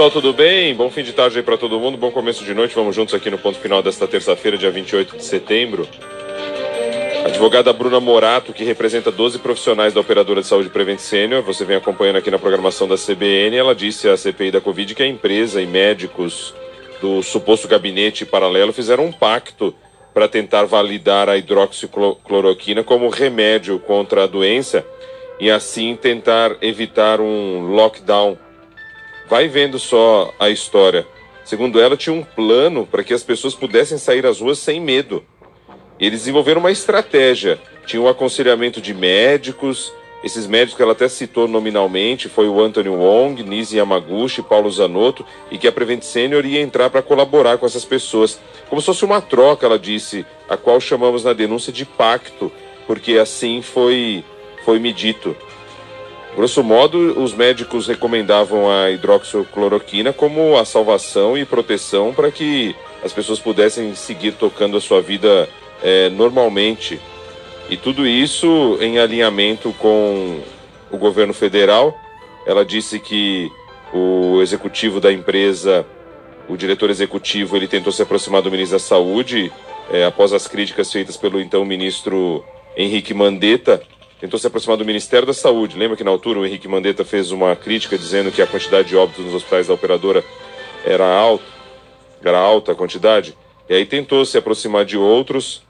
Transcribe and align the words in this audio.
pessoal, 0.00 0.10
tudo 0.10 0.32
bem? 0.32 0.74
Bom 0.74 0.90
fim 0.90 1.02
de 1.02 1.12
tarde 1.12 1.36
aí 1.36 1.42
para 1.42 1.58
todo 1.58 1.78
mundo, 1.78 1.98
bom 1.98 2.10
começo 2.10 2.42
de 2.42 2.54
noite. 2.54 2.74
Vamos 2.74 2.96
juntos 2.96 3.12
aqui 3.12 3.28
no 3.28 3.36
ponto 3.36 3.58
final 3.58 3.82
desta 3.82 4.08
terça-feira, 4.08 4.56
dia 4.56 4.70
28 4.70 5.18
de 5.18 5.22
setembro. 5.22 5.86
A 7.22 7.28
advogada 7.28 7.70
Bruna 7.70 8.00
Morato, 8.00 8.54
que 8.54 8.64
representa 8.64 9.12
12 9.12 9.40
profissionais 9.40 9.92
da 9.92 10.00
Operadora 10.00 10.40
de 10.40 10.46
Saúde 10.46 10.70
Prevent 10.70 11.00
Senior, 11.00 11.42
você 11.42 11.66
vem 11.66 11.76
acompanhando 11.76 12.16
aqui 12.16 12.30
na 12.30 12.38
programação 12.38 12.88
da 12.88 12.96
CBN, 12.96 13.54
ela 13.54 13.74
disse 13.74 14.08
à 14.08 14.16
CPI 14.16 14.52
da 14.52 14.60
Covid 14.62 14.94
que 14.94 15.02
a 15.02 15.06
empresa 15.06 15.60
e 15.60 15.66
médicos 15.66 16.54
do 16.98 17.22
suposto 17.22 17.68
gabinete 17.68 18.24
paralelo 18.24 18.72
fizeram 18.72 19.04
um 19.04 19.12
pacto 19.12 19.74
para 20.14 20.26
tentar 20.26 20.64
validar 20.64 21.28
a 21.28 21.36
hidroxicloroquina 21.36 22.82
como 22.82 23.10
remédio 23.10 23.78
contra 23.78 24.24
a 24.24 24.26
doença 24.26 24.82
e 25.38 25.50
assim 25.50 25.94
tentar 25.94 26.56
evitar 26.62 27.20
um 27.20 27.74
lockdown. 27.74 28.38
Vai 29.30 29.46
vendo 29.46 29.78
só 29.78 30.34
a 30.40 30.50
história. 30.50 31.06
Segundo 31.44 31.80
ela, 31.80 31.96
tinha 31.96 32.12
um 32.12 32.24
plano 32.24 32.84
para 32.84 33.04
que 33.04 33.14
as 33.14 33.22
pessoas 33.22 33.54
pudessem 33.54 33.96
sair 33.96 34.26
às 34.26 34.40
ruas 34.40 34.58
sem 34.58 34.80
medo. 34.80 35.24
Eles 36.00 36.20
desenvolveram 36.20 36.58
uma 36.58 36.72
estratégia. 36.72 37.60
Tinha 37.86 38.02
um 38.02 38.08
aconselhamento 38.08 38.80
de 38.80 38.92
médicos. 38.92 39.92
Esses 40.24 40.48
médicos 40.48 40.74
que 40.74 40.82
ela 40.82 40.92
até 40.92 41.08
citou 41.08 41.46
nominalmente 41.46 42.28
foi 42.28 42.48
o 42.48 42.60
Anthony 42.60 42.88
Wong, 42.88 43.44
Nisi 43.44 43.76
Yamaguchi, 43.76 44.42
Paulo 44.42 44.68
Zanotto, 44.68 45.24
e 45.48 45.56
que 45.56 45.68
a 45.68 45.72
Prevent 45.72 46.02
Senior 46.02 46.44
ia 46.44 46.60
entrar 46.60 46.90
para 46.90 47.00
colaborar 47.00 47.56
com 47.56 47.64
essas 47.64 47.84
pessoas. 47.84 48.40
Como 48.68 48.82
se 48.82 48.86
fosse 48.86 49.04
uma 49.04 49.20
troca, 49.20 49.64
ela 49.64 49.78
disse, 49.78 50.26
a 50.48 50.56
qual 50.56 50.80
chamamos 50.80 51.22
na 51.22 51.32
denúncia 51.32 51.72
de 51.72 51.84
pacto, 51.84 52.50
porque 52.84 53.12
assim 53.16 53.62
foi, 53.62 54.24
foi 54.64 54.80
me 54.80 54.92
dito. 54.92 55.36
Grosso 56.34 56.62
modo, 56.62 57.20
os 57.20 57.34
médicos 57.34 57.88
recomendavam 57.88 58.70
a 58.70 58.90
hidroxicloroquina 58.90 60.12
como 60.12 60.56
a 60.56 60.64
salvação 60.64 61.36
e 61.36 61.44
proteção 61.44 62.14
para 62.14 62.30
que 62.30 62.74
as 63.04 63.12
pessoas 63.12 63.40
pudessem 63.40 63.94
seguir 63.94 64.32
tocando 64.32 64.76
a 64.76 64.80
sua 64.80 65.02
vida 65.02 65.48
é, 65.82 66.08
normalmente. 66.10 67.00
E 67.68 67.76
tudo 67.76 68.06
isso 68.06 68.78
em 68.80 68.98
alinhamento 68.98 69.72
com 69.78 70.40
o 70.90 70.96
governo 70.96 71.34
federal. 71.34 71.96
Ela 72.46 72.64
disse 72.64 72.98
que 72.98 73.50
o 73.92 74.40
executivo 74.40 75.00
da 75.00 75.12
empresa, 75.12 75.84
o 76.48 76.56
diretor 76.56 76.90
executivo, 76.90 77.56
ele 77.56 77.68
tentou 77.68 77.92
se 77.92 78.02
aproximar 78.02 78.40
do 78.40 78.50
ministro 78.50 78.78
da 78.78 78.84
Saúde 78.84 79.52
é, 79.90 80.04
após 80.04 80.32
as 80.32 80.46
críticas 80.46 80.92
feitas 80.92 81.16
pelo 81.16 81.40
então 81.40 81.64
ministro 81.64 82.44
Henrique 82.76 83.12
Mandetta 83.12 83.82
tentou 84.20 84.38
se 84.38 84.46
aproximar 84.46 84.76
do 84.76 84.84
Ministério 84.84 85.26
da 85.26 85.32
Saúde. 85.32 85.78
Lembra 85.78 85.96
que 85.96 86.04
na 86.04 86.10
altura 86.10 86.38
o 86.38 86.46
Henrique 86.46 86.68
Mandetta 86.68 87.04
fez 87.04 87.30
uma 87.30 87.56
crítica 87.56 87.96
dizendo 87.96 88.30
que 88.30 88.42
a 88.42 88.46
quantidade 88.46 88.88
de 88.88 88.96
óbitos 88.96 89.24
nos 89.24 89.34
hospitais 89.34 89.66
da 89.66 89.74
operadora 89.74 90.22
era 90.84 91.06
alta, 91.06 91.44
era 92.22 92.38
alta 92.38 92.72
a 92.72 92.74
quantidade? 92.74 93.34
E 93.68 93.74
aí 93.74 93.86
tentou 93.86 94.24
se 94.24 94.36
aproximar 94.36 94.84
de 94.84 94.98
outros, 94.98 95.62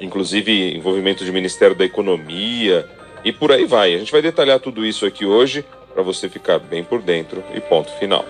inclusive 0.00 0.74
envolvimento 0.74 1.24
de 1.24 1.30
Ministério 1.30 1.76
da 1.76 1.84
Economia 1.84 2.88
e 3.24 3.32
por 3.32 3.52
aí 3.52 3.66
vai. 3.66 3.94
A 3.94 3.98
gente 3.98 4.12
vai 4.12 4.22
detalhar 4.22 4.58
tudo 4.60 4.84
isso 4.84 5.04
aqui 5.04 5.26
hoje 5.26 5.64
para 5.92 6.02
você 6.02 6.28
ficar 6.28 6.58
bem 6.58 6.82
por 6.82 7.02
dentro 7.02 7.44
e 7.54 7.60
ponto 7.60 7.90
final. 7.98 8.24